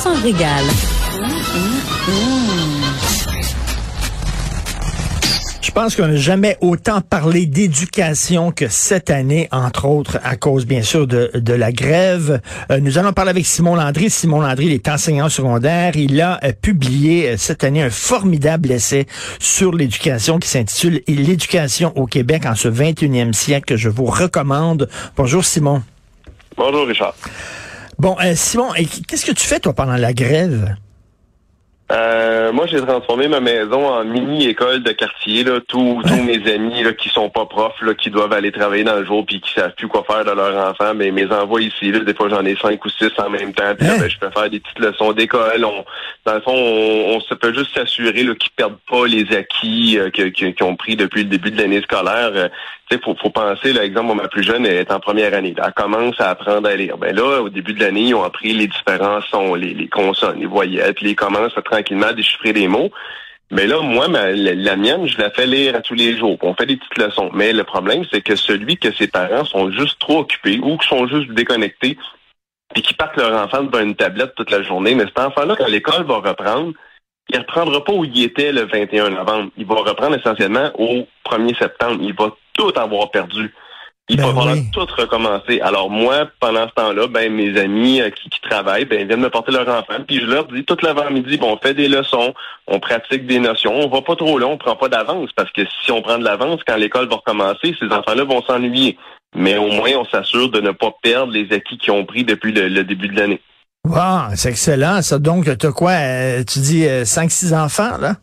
[0.00, 0.64] s'en régale.
[5.60, 10.64] Je pense qu'on n'a jamais autant parlé d'éducation que cette année, entre autres à cause,
[10.64, 12.40] bien sûr, de, de la grève.
[12.70, 14.08] Euh, nous allons parler avec Simon Landry.
[14.08, 15.94] Simon Landry, il est enseignant secondaire.
[15.96, 19.06] Il a euh, publié euh, cette année un formidable essai
[19.38, 24.88] sur l'éducation qui s'intitule L'éducation au Québec en ce 21e siècle que je vous recommande.
[25.14, 25.82] Bonjour Simon.
[26.56, 27.14] Bonjour Richard.
[28.00, 28.70] Bon, euh, Simon,
[29.06, 30.74] qu'est-ce que tu fais toi pendant la grève?
[31.92, 35.44] Euh, moi, j'ai transformé ma maison en mini-école de quartier.
[35.44, 35.58] Là.
[35.68, 38.94] Tous, tous mes amis là, qui sont pas profs, là, qui doivent aller travailler dans
[38.94, 41.92] le jour puis qui savent plus quoi faire de leurs enfants, mais mes envois ici,
[41.92, 43.74] là, des fois j'en ai cinq ou six en même temps.
[43.76, 45.62] Puis là, ben, je peux faire des petites leçons d'école.
[45.62, 45.84] On,
[46.24, 49.98] dans le fond, on, on se peut juste s'assurer là, qu'ils perdent pas les acquis
[49.98, 52.50] euh, qu'ils ont pris depuis le début de l'année scolaire.
[52.90, 55.54] Tu faut, faut penser, là, exemple, ma plus jeune est en première année.
[55.56, 56.98] Elle commence à apprendre à lire.
[56.98, 60.46] Ben là, au début de l'année, ils ont appris les différents sons, les, consonnes, les
[60.46, 62.90] voyelles, puis ils commencent à tranquillement à déchiffrer des mots.
[63.52, 66.36] Mais là, moi, la mienne, je la fais lire à tous les jours.
[66.42, 67.30] On fait des petites leçons.
[67.32, 70.88] Mais le problème, c'est que celui que ses parents sont juste trop occupés ou qui
[70.88, 71.96] sont juste déconnectés,
[72.74, 74.96] puis qui partent leur enfant devant une tablette toute la journée.
[74.96, 76.72] Mais cet enfant-là, quand l'école va reprendre,
[77.28, 79.50] il ne reprendra pas où il était le 21 novembre.
[79.56, 81.98] Il va reprendre essentiellement au 1er septembre.
[82.02, 83.52] Il va tout avoir perdu.
[84.08, 84.64] Il Ben va falloir oui.
[84.72, 85.60] tout recommencer.
[85.60, 89.20] Alors moi, pendant ce temps-là, ben mes amis euh, qui, qui travaillent, ben ils viennent
[89.20, 92.34] me porter leur enfant, puis je leur dis tout l'avant-midi, bon, on fait des leçons,
[92.66, 95.62] on pratique des notions, on va pas trop là, on prend pas d'avance, parce que
[95.84, 98.98] si on prend de l'avance, quand l'école va recommencer, ces enfants-là vont s'ennuyer.
[99.36, 102.50] Mais au moins, on s'assure de ne pas perdre les acquis qu'ils ont pris depuis
[102.52, 103.40] le, le début de l'année.
[103.84, 105.20] Wow, c'est excellent ça.
[105.20, 105.92] Donc, t'as quoi?
[105.92, 108.16] euh, tu dis euh, cinq, six enfants, là?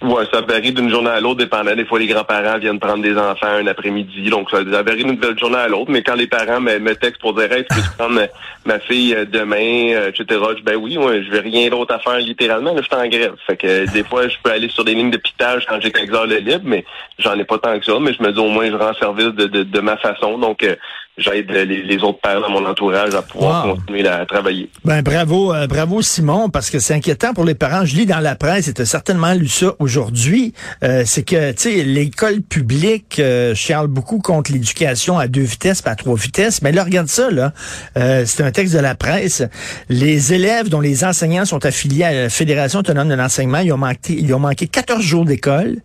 [0.00, 1.74] Ouais, ça varie d'une journée à l'autre, dépendant.
[1.74, 5.56] Des fois, les grands-parents viennent prendre des enfants un après-midi, donc ça, varie d'une journée
[5.56, 5.90] à l'autre.
[5.90, 8.26] Mais quand les parents me, me textent pour dire, hey, tu prendre ma,
[8.64, 11.92] ma fille euh, demain, euh, etc., je dis, ben oui, ouais, je vais rien d'autre
[11.92, 12.74] à faire littéralement.
[12.74, 13.34] Là, je suis en grève.
[13.44, 16.14] Fait que des fois, je peux aller sur des lignes de pitage quand j'ai quelques
[16.14, 16.84] heures de libre, mais
[17.18, 17.98] j'en ai pas tant que ça.
[18.00, 20.38] Mais je me dis, au moins, je rends service de, de, de ma façon.
[20.38, 20.76] Donc, euh,
[21.18, 23.74] j'aide les, les autres pères dans mon entourage à pouvoir Wow.
[23.76, 24.70] continuer à travailler.
[24.84, 27.84] Ben bravo, euh, bravo Simon, parce que c'est inquiétant pour les parents.
[27.84, 31.52] Je lis dans la presse, et tu as certainement lu ça aujourd'hui, euh, c'est que
[31.52, 36.16] tu sais l'école publique euh, chiale beaucoup contre l'éducation à deux vitesses, pas à trois
[36.16, 36.62] vitesses.
[36.62, 37.52] Mais là, regarde ça là,
[37.96, 39.42] Euh, c'est un texte de la presse.
[39.88, 43.76] Les élèves dont les enseignants sont affiliés à la Fédération autonome de l'enseignement, ils ont
[43.78, 45.76] manqué, ils ont manqué 14 jours d'école.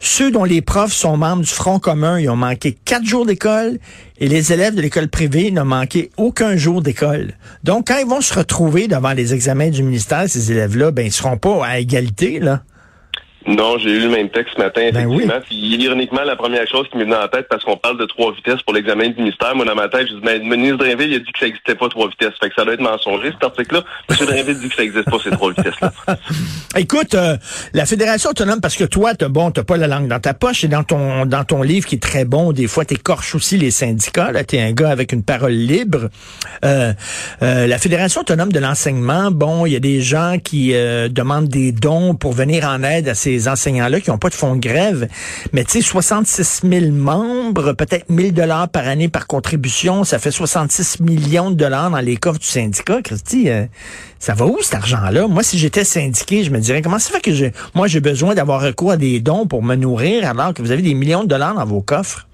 [0.00, 3.78] Ceux dont les profs sont membres du Front commun, ils ont manqué quatre jours d'école.
[4.18, 7.32] Et les élèves de l'école privée n'ont manqué aucun jour d'école.
[7.64, 11.12] Donc, quand ils vont se retrouver devant les examens du ministère, ces élèves-là, ben, ils
[11.12, 12.62] seront pas à égalité, là.
[13.46, 15.40] Non, j'ai eu le même texte ce matin, Ben effectivement.
[15.44, 18.32] Puis ironiquement, la première chose qui m'est venue en tête, parce qu'on parle de trois
[18.32, 21.10] vitesses pour l'examen du ministère, moi dans ma tête, je dis, ben, le ministre Drainville,
[21.10, 22.34] il a dit que ça n'existait pas trois vitesses.
[22.40, 23.84] Fait que ça doit être mensonger, cet article-là.
[24.08, 25.92] Monsieur Drainville dit que ça n'existe pas, ces trois vitesses-là.
[26.76, 27.36] Écoute, euh,
[27.72, 30.64] la Fédération autonome, parce que toi, t'as bon, t'as pas la langue dans ta poche,
[30.64, 33.70] et dans ton dans ton livre qui est très bon, des fois t'écorches aussi les
[33.70, 34.32] syndicats.
[34.32, 36.08] Là, t'es un gars avec une parole libre.
[36.64, 36.92] Euh,
[37.42, 41.48] euh, la Fédération autonome de l'enseignement, bon, il y a des gens qui euh, demandent
[41.48, 44.60] des dons pour venir en aide à ces enseignants-là qui n'ont pas de fonds de
[44.60, 45.08] grève.
[45.52, 50.30] Mais tu sais, 66 000 membres, peut-être 1000 dollars par année par contribution, ça fait
[50.30, 53.02] 66 millions de dollars dans les coffres du syndicat.
[53.02, 53.66] Christy, euh,
[54.18, 55.28] ça va où cet argent-là?
[55.28, 58.60] Moi, si j'étais syndiqué, je me dirais, comment ça fait que moi, j'ai besoin d'avoir
[58.60, 61.54] recours à des dons pour me nourrir alors que vous avez des millions de dollars
[61.54, 62.26] dans vos coffres?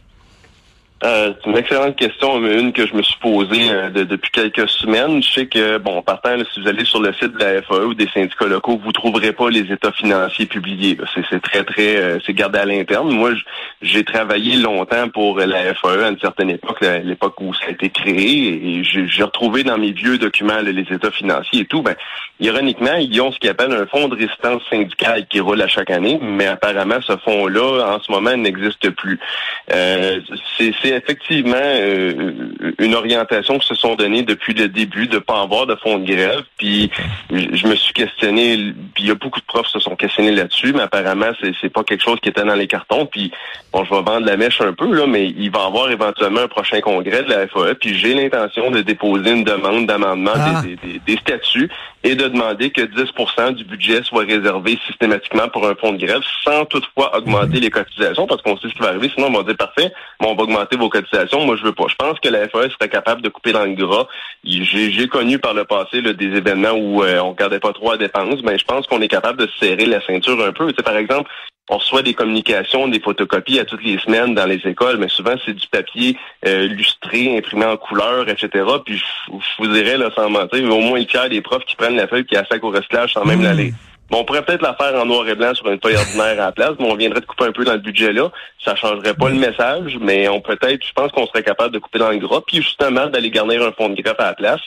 [1.03, 4.69] Euh, c'est une excellente question, mais une que je me suis posée euh, depuis quelques
[4.69, 5.23] semaines.
[5.23, 7.95] Je sais que, bon, partant, si vous allez sur le site de la FAE ou
[7.95, 10.99] des syndicats locaux, vous trouverez pas les états financiers publiés.
[11.31, 13.11] C'est très, très, euh, c'est gardé à l'interne.
[13.13, 13.31] Moi,
[13.81, 17.89] j'ai travaillé longtemps pour la FAE à une certaine époque, l'époque où ça a été
[17.89, 21.81] créé, et j'ai retrouvé dans mes vieux documents les états financiers et tout.
[21.81, 21.95] Ben,
[22.41, 25.91] ironiquement, ils ont ce qu'ils appellent un fonds de résistance syndicale qui roule à chaque
[25.91, 29.19] année, mais apparemment, ce fonds-là, en ce moment, n'existe plus.
[29.69, 32.33] c'est effectivement euh,
[32.79, 36.07] une orientation que se sont données depuis le début de pas avoir de fonds de
[36.07, 36.43] grève.
[36.57, 36.91] Puis
[37.31, 40.73] je me suis questionné, puis il y a beaucoup de profs se sont questionnés là-dessus,
[40.73, 43.07] mais apparemment c'est c'est pas quelque chose qui était dans les cartons.
[43.07, 43.31] Puis
[43.73, 46.41] bon, je vais vendre la mèche un peu là, mais il va y avoir éventuellement
[46.41, 47.75] un prochain congrès de la FAE.
[47.75, 50.63] Puis j'ai l'intention de déposer une demande d'amendement ah.
[51.07, 51.71] des, statuts
[52.03, 56.23] et de demander que 10% du budget soit réservé systématiquement pour un fonds de grève,
[56.45, 57.63] sans toutefois augmenter mhm.
[57.63, 59.11] les cotisations, parce qu'on sait ce qui va arriver.
[59.15, 61.45] Sinon, on va dire parfait, on va augmenter vos cotisations.
[61.45, 61.85] Moi, je veux pas.
[61.89, 64.07] Je pense que la FAE serait capable de couper dans le gras.
[64.45, 68.43] J'ai connu par le passé des événements où euh, on gardait pas trop à dépenses,
[68.43, 70.73] mais je pense qu'on est capable de serrer la ceinture un peu.
[70.73, 71.31] par exemple,
[71.71, 75.35] on reçoit des communications, des photocopies à toutes les semaines dans les écoles, mais souvent
[75.47, 78.65] c'est du papier euh, lustré, imprimé en couleur, etc.
[78.85, 81.97] Puis je, vous dirais, là, sans mentir, au moins le tiers des profs qui prennent
[81.97, 83.45] la feuille qui a sac au recyclage sans même mmh.
[83.45, 83.73] l'aller.
[84.11, 86.47] Bon, on pourrait peut-être la faire en noir et blanc sur une feuille ordinaire à
[86.47, 88.33] la place, mais on viendrait de couper un peu dans le budget là.
[88.65, 92.01] Ça changerait pas le message, mais on peut-être, je pense qu'on serait capable de couper
[92.01, 94.61] dans le gras, puis justement d'aller garnir un fond de greffe à la place.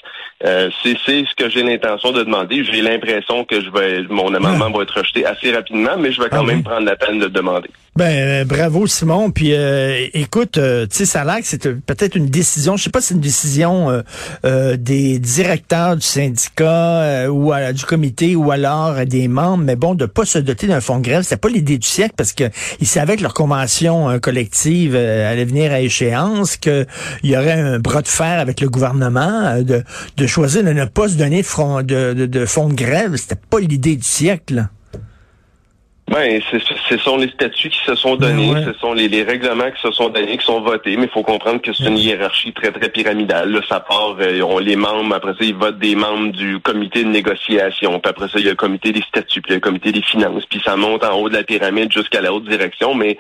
[0.46, 2.64] Euh, c'est ce que j'ai l'intention de demander.
[2.64, 6.30] J'ai l'impression que je vais mon amendement va être rejeté assez rapidement, mais je vais
[6.30, 7.70] quand ah même prendre la peine de le demander.
[7.96, 9.30] Ben euh, bravo Simon.
[9.32, 12.78] Puis euh, écoute, tu sais, ça a l'air que c'est peut-être une décision.
[12.78, 14.04] Je sais pas si c'est une décision
[14.44, 19.28] des directeurs du syndicat ou du comité ou alors des
[19.58, 22.14] mais bon, de pas se doter d'un fonds de grève, c'est pas l'idée du siècle
[22.16, 22.46] parce que
[22.80, 26.88] ils savaient que leur convention euh, collective euh, allait venir à échéance, qu'il
[27.24, 29.84] y aurait un bras de fer avec le gouvernement, euh,
[30.18, 33.60] de, choisir de ne pas se donner de, de, de fonds de grève, c'était pas
[33.60, 34.68] l'idée du siècle.
[36.14, 36.40] Ben,
[36.90, 39.92] ce sont les statuts qui se sont donnés, ce sont les, les, règlements qui se
[39.92, 42.90] sont donnés, qui sont votés, mais il faut comprendre que c'est une hiérarchie très, très
[42.90, 43.50] pyramidale.
[43.52, 47.04] Là, ça part, euh, on les membres, après ça, ils votent des membres du comité
[47.04, 49.54] de négociation, puis après ça, il y a le comité des statuts, puis il y
[49.54, 52.32] a le comité des finances, puis ça monte en haut de la pyramide jusqu'à la
[52.32, 53.18] haute direction, mais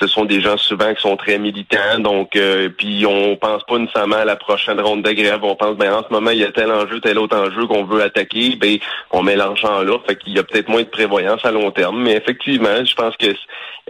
[0.00, 3.78] ce sont des gens souvent qui sont très militants, donc euh, puis on pense pas
[3.78, 6.44] nécessairement à la prochaine ronde de grève, on pense, ben en ce moment, il y
[6.44, 8.78] a tel enjeu, tel autre enjeu qu'on veut attaquer, ben
[9.12, 12.02] on met l'argent là, fait qu'il y a peut-être moins de prévoyance à long terme,
[12.02, 13.34] mais effectivement, je pense que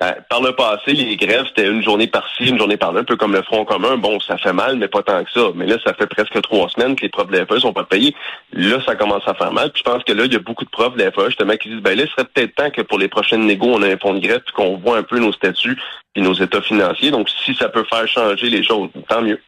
[0.03, 3.17] euh, par le passé, les grèves, c'était une journée par-ci, une journée par-là, un peu
[3.17, 3.99] comme le Front commun.
[3.99, 5.49] Bon, ça fait mal, mais pas tant que ça.
[5.55, 8.15] Mais là, ça fait presque trois semaines que les profs de l'FE sont pas payés.
[8.53, 9.71] Là, ça commence à faire mal.
[9.71, 11.69] Puis je pense que là, il y a beaucoup de profs de l'FE, justement, qui
[11.69, 13.99] disent, ben là, il serait peut-être temps que pour les prochaines négos, on ait un
[13.99, 15.79] fonds de grève, puis qu'on voit un peu nos statuts
[16.17, 17.11] et nos états financiers.
[17.11, 19.41] Donc, si ça peut faire changer les choses, tant mieux.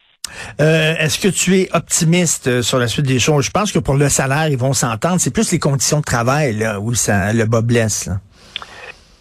[0.61, 3.45] Euh, Est-ce que tu es optimiste euh, sur la suite des choses?
[3.45, 5.19] Je pense que pour le salaire, ils vont s'entendre.
[5.19, 8.07] C'est plus les conditions de travail là, où ça, le bas blesse.
[8.07, 8.13] Là.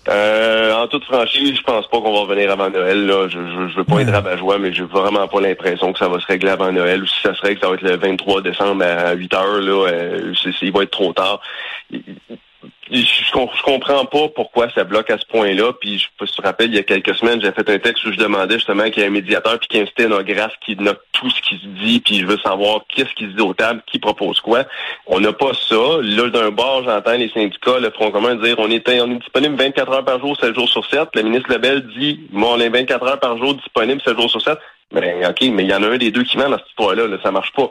[0.08, 3.06] Euh, en toute franchise, je pense pas qu'on va revenir avant Noël.
[3.06, 3.28] Là.
[3.28, 6.26] Je, je, veux pas être rabat-joie, mais j'ai vraiment pas l'impression que ça va se
[6.26, 7.02] régler avant Noël.
[7.02, 9.88] Ou si ça serait que ça va être le 23 décembre à 8 heures, là,
[9.88, 11.40] euh, il va être trop tard
[12.90, 15.72] je, je, comprends pas pourquoi ça bloque à ce point-là.
[15.80, 18.12] Puis je, je me rappelle, il y a quelques semaines, j'ai fait un texte où
[18.12, 20.76] je demandais justement qu'il y ait un médiateur puis qu'il y ait un sténographe qui
[20.76, 23.54] note tout ce qui se dit, puis je veux savoir qu'est-ce qui se dit aux
[23.54, 24.64] tables, qui propose quoi.
[25.06, 25.98] On n'a pas ça.
[26.02, 29.56] Là, d'un bord, j'entends les syndicats, le Front commun dire on est, on est disponible
[29.56, 31.08] 24 heures par jour, 7 jours sur 7.
[31.14, 34.42] Le ministre Lebel dit bon, on est 24 heures par jour disponible, 7 jours sur
[34.42, 34.58] 7.
[34.92, 37.08] Ben, OK, mais il y en a un des deux qui ment dans cette histoire-là,
[37.08, 37.68] là, ça marche pas.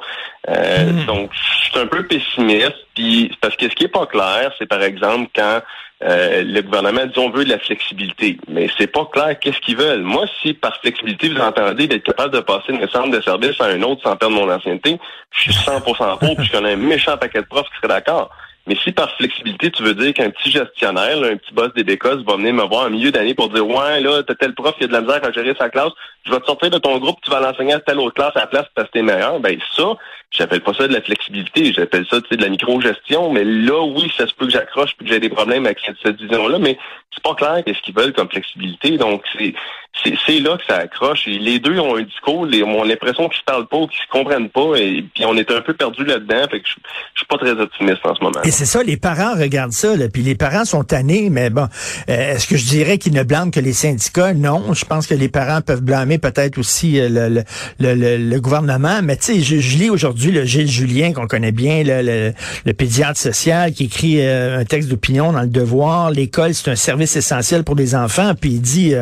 [0.50, 1.06] Euh, hmm.
[1.06, 4.66] Donc, je suis un peu pessimiste, puis parce que ce qui est pas clair, c'est
[4.66, 5.62] par exemple quand
[6.04, 9.78] euh, le gouvernement dit on veut de la flexibilité, mais c'est pas clair qu'est-ce qu'ils
[9.78, 10.02] veulent.
[10.02, 13.66] Moi, si par flexibilité vous entendez d'être capable de passer d'un centre de service à
[13.66, 15.00] un autre sans perdre mon ancienneté,
[15.32, 18.32] je suis 100% pour, puis je connais un méchant paquet de profs qui seraient d'accord.
[18.66, 22.24] Mais si par flexibilité, tu veux dire qu'un petit gestionnaire, un petit boss des bécosses
[22.24, 24.86] va venir me voir en milieu d'année pour dire Ouais, là, t'as tel prof qui
[24.86, 25.92] a de la misère à gérer sa classe,
[26.26, 28.42] je vais te sortir de ton groupe, tu vas l'enseigner à telle autre classe à
[28.42, 29.40] la place parce que t'es meilleur.
[29.40, 29.84] Ben ça,
[30.32, 33.32] j'appelle pas ça de la flexibilité, j'appelle ça de la micro-gestion.
[33.32, 36.20] Mais là, oui, ça se peut que j'accroche puis que j'ai des problèmes avec cette,
[36.20, 36.78] vision-là, mais
[37.14, 38.98] c'est pas clair qu'est-ce qu'ils veulent comme flexibilité.
[38.98, 41.28] Donc c'est là que ça accroche.
[41.28, 44.10] Et les deux ont un discours, les, ont l'impression qu'ils se parlent pas, qu'ils se
[44.10, 46.48] comprennent pas, et puis on est un peu perdu là-dedans.
[46.50, 46.76] Fait que je,
[47.14, 48.42] je suis pas très optimiste en ce moment.
[48.44, 51.68] Et c'est ça, les parents regardent ça, là, puis les parents sont tannés, mais bon,
[52.10, 54.34] euh, est-ce que je dirais qu'ils ne blâment que les syndicats?
[54.34, 57.44] Non, je pense que les parents peuvent blâmer peut-être aussi euh, le,
[57.80, 61.84] le, le, gouvernement, mais tu sais, je, lis aujourd'hui le Gilles Julien, qu'on connaît bien,
[61.86, 66.76] le, pédiatre social, qui écrit euh, un texte d'opinion dans le Devoir, l'école, c'est un
[66.76, 68.94] service essentiel pour les enfants, puis il dit,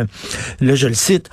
[0.59, 1.29] là, je le cite,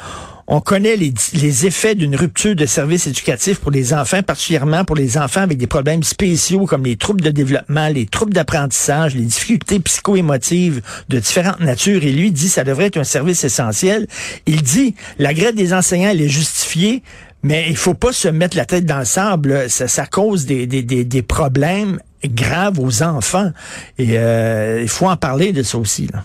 [0.51, 4.97] on connaît les, les effets d'une rupture de service éducatif pour les enfants, particulièrement pour
[4.97, 9.27] les enfants avec des problèmes spéciaux comme les troubles de développement, les troubles d'apprentissage, les
[9.27, 12.03] difficultés psycho-émotives de différentes natures.
[12.03, 14.07] Et lui dit ça devrait être un service essentiel.
[14.47, 17.03] Il dit la grève des enseignants, elle est justifiée,
[17.43, 19.69] mais il faut pas se mettre la tête dans le sable.
[19.69, 23.53] Ça, ça cause des, des, des, des problèmes graves aux enfants.
[23.99, 26.09] Et euh, il faut en parler de ça aussi.
[26.11, 26.25] Là.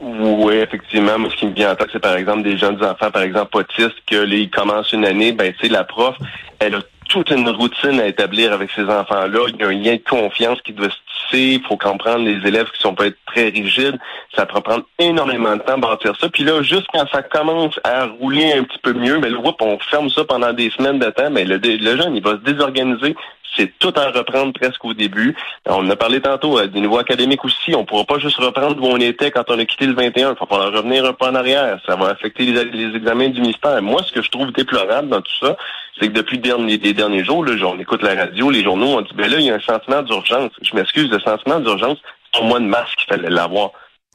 [0.00, 1.18] Oui, effectivement.
[1.18, 3.56] Moi, ce qui me vient en tête, c'est par exemple des jeunes enfants, par exemple
[3.56, 6.16] autistes, que ils commencent une année, ben tu sais, la prof,
[6.58, 9.40] elle a toute une routine à établir avec ces enfants-là.
[9.48, 10.96] Il y a un lien de confiance qui doit se
[11.32, 13.98] Il faut comprendre les élèves qui sont pas être très rigides.
[14.34, 16.28] Ça peut prendre énormément de temps de bâtir ça.
[16.28, 19.52] Puis là, juste quand ça commence à rouler un petit peu mieux, mais ben, là,
[19.60, 22.52] on ferme ça pendant des semaines de temps, mais le, le jeune, il va se
[22.52, 23.14] désorganiser
[23.56, 25.36] c'est tout à reprendre presque au début.
[25.66, 27.74] On en a parlé tantôt euh, du niveau académique aussi.
[27.74, 30.12] On ne pourra pas juste reprendre où on était quand on a quitté le 21.
[30.14, 31.80] Il va falloir revenir un peu en arrière.
[31.86, 33.80] Ça va affecter les, examens du ministère.
[33.82, 35.56] Moi, ce que je trouve déplorable dans tout ça,
[35.98, 39.10] c'est que depuis les derniers jours, là, on écoute la radio, les journaux, on dit,
[39.14, 40.52] ben là, il y a un sentiment d'urgence.
[40.62, 41.98] Je m'excuse, le sentiment d'urgence,
[42.32, 43.70] c'est au mois de mars qu'il fallait l'avoir.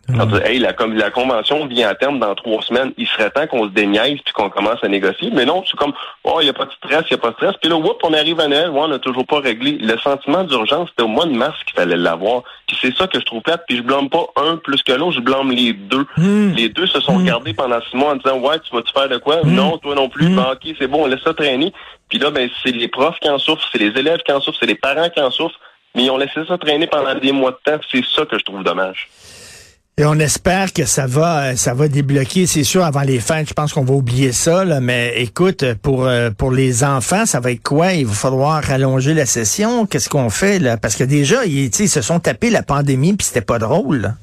[0.08, 3.48] Quand, hey, la, comme, la convention vient à terme dans trois semaines, il serait temps
[3.48, 5.32] qu'on se déniaise puis qu'on commence à négocier.
[5.34, 5.94] Mais non, c'est comme,
[6.24, 7.56] oh, il n'y a pas de stress, il n'y a pas de stress.
[7.60, 9.78] Puis là, whoop, on arrive à Noël, ouais, on n'a toujours pas réglé.
[9.82, 12.44] Le sentiment d'urgence, c'était au mois de mars qu'il fallait l'avoir.
[12.68, 13.64] Puis c'est ça que je trouve plate.
[13.68, 16.06] Puis je blâme pas un plus que l'autre, je blâme les deux.
[16.18, 16.52] Hmm.
[16.52, 17.58] Les deux se sont regardés hmm.
[17.58, 19.44] pendant six mois en disant, ouais, tu vas-tu faire de quoi?
[19.44, 19.56] Hmm.
[19.56, 20.30] Non, toi non plus.
[20.30, 21.74] Ben, ok, c'est bon, on laisse ça traîner.
[22.10, 24.60] Puis là, ben, c'est les profs qui en souffrent, c'est les élèves qui en souffrent,
[24.60, 25.60] c'est les parents qui en souffrent.
[25.96, 27.80] Mais ils ont laissé ça traîner pendant des mois de temps.
[27.92, 29.08] C'est ça que je trouve dommage.
[29.98, 32.48] Et on espère que ça va, euh, ça va débloquer.
[32.48, 34.66] C'est sûr, avant les fêtes, je pense qu'on va oublier ça.
[34.82, 37.94] Mais écoute, pour euh, pour les enfants, ça va être quoi?
[37.94, 39.86] Il va falloir rallonger la session?
[39.86, 40.76] Qu'est-ce qu'on fait là?
[40.76, 44.14] Parce que déjà, ils, ils se sont tapés la pandémie, puis c'était pas drôle.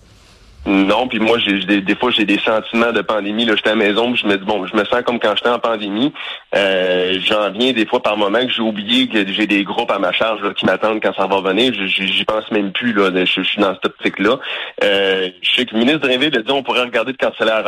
[0.65, 3.45] Non, puis moi, j'ai des, des fois, j'ai des sentiments de pandémie.
[3.45, 5.49] Là, j'étais à la maison, je me dis, bon, je me sens comme quand j'étais
[5.49, 6.13] en pandémie.
[6.55, 9.99] Euh, J'en viens des fois par moment que j'ai oublié que j'ai des groupes à
[9.99, 11.73] ma charge là, qui m'attendent quand ça va venir.
[11.75, 12.93] J'y pense même plus.
[12.93, 14.39] Là, je, suis dans cette optique-là.
[14.85, 17.63] Euh, je sais que le ministre Drinville a dit on pourrait regarder de canceller à.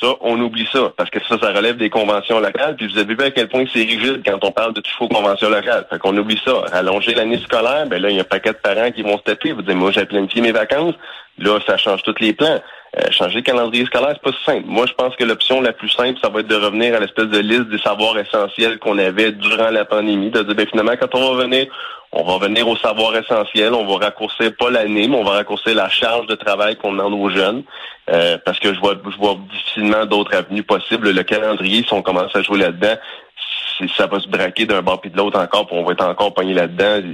[0.00, 2.74] Ça, on oublie ça, parce que ça, ça relève des conventions locales.
[2.76, 5.08] Puis vous avez vu à quel point c'est rigide quand on parle de toucher aux
[5.08, 5.86] conventions locales.
[5.90, 6.64] Fait qu'on oublie ça.
[6.72, 9.22] Allonger l'année scolaire, ben là, il y a un paquet de parents qui vont se
[9.22, 9.52] taper.
[9.52, 10.94] Vous dites, moi, j'ai planifié mes vacances.
[11.40, 12.60] Là, ça change tous les plans.
[12.96, 14.64] Euh, changer le calendrier scolaire, c'est pas si simple.
[14.66, 17.26] Moi, je pense que l'option la plus simple, ça va être de revenir à l'espèce
[17.26, 20.30] de liste des savoirs essentiels qu'on avait durant la pandémie.
[20.30, 21.66] De dire, ben, finalement, quand on va venir,
[22.10, 25.76] on va venir aux savoirs essentiels, on va raccourcir pas l'année, mais on va raccourcir
[25.76, 27.62] la charge de travail qu'on a aux jeunes.
[28.10, 31.12] Euh, parce que je vois, je vois difficilement d'autres avenues possibles.
[31.12, 32.96] Le calendrier, si on commence à jouer là-dedans,
[33.88, 36.34] ça va se braquer d'un bord puis de l'autre encore, puis on va être encore
[36.34, 37.06] pogné là-dedans.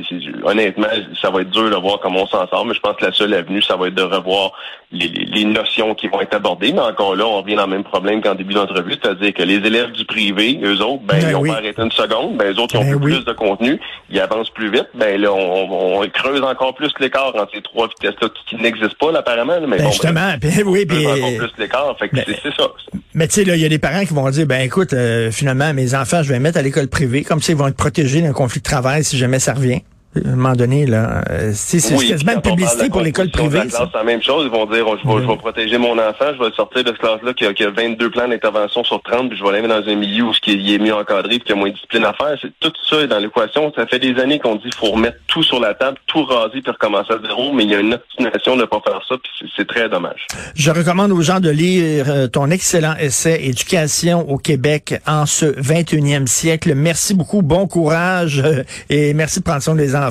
[0.44, 0.88] Honnêtement,
[1.20, 3.12] ça va être dur de voir comment on s'en sort, mais je pense que la
[3.12, 4.52] seule avenue, ça va être de revoir
[4.92, 6.72] les, notions qui vont être abordées.
[6.72, 9.56] Mais encore là, on revient dans le même problème qu'en début d'entrevue, c'est-à-dire que les
[9.56, 12.60] élèves du privé, eux autres, ben, ben ils ont pas arrêté une seconde, ben, eux
[12.60, 13.80] autres, ils ont ben plus de contenu,
[14.10, 18.28] ils avancent plus vite, ben là, on, creuse encore plus l'écart entre ces trois vitesses-là
[18.48, 19.60] qui, n'existent pas, là, apparemment.
[19.66, 20.34] mais ben, justement,
[20.66, 21.06] oui, puis...
[21.06, 22.70] encore plus l'écart, fait que c'est ça.
[23.14, 25.30] Mais tu sais, là, il y a des parents qui vont dire, ben écoute, euh,
[25.30, 28.22] finalement, mes enfants, je vais mettre à l'école privée, comme ça, ils vont être protégés
[28.22, 29.82] d'un conflit de travail si jamais ça revient
[30.24, 33.62] à un moment donné, là, euh, c'est quasiment une publicité pour l'école privée.
[33.68, 34.44] C'est la même chose.
[34.46, 36.98] Ils vont dire, je, vais, je vais protéger mon enfant, je vais sortir de ce
[36.98, 39.86] classe-là qui a, qui a 22 plans d'intervention sur 30, puis je vais aller dans
[39.86, 42.12] un milieu où il est mieux encadré, puis qu'il y a moins de discipline à
[42.12, 42.36] faire.
[42.40, 43.72] C'est tout ça est dans l'équation.
[43.74, 46.62] Ça fait des années qu'on dit qu'il faut remettre tout sur la table, tout raser,
[46.62, 49.16] puis recommencer à zéro, mais il y a une obstination de ne pas faire ça,
[49.22, 50.26] puis c'est très dommage.
[50.54, 55.46] Je recommande aux gens de lire euh, ton excellent essai Éducation au Québec en ce
[55.46, 56.74] 21e siècle.
[56.74, 60.05] Merci beaucoup, bon courage, euh, et merci de prendre soin des enfants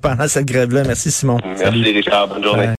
[0.00, 0.82] pendant cette grève-là.
[0.86, 1.38] Merci, Simon.
[1.44, 2.28] Merci, Richard.
[2.28, 2.68] Bonne journée.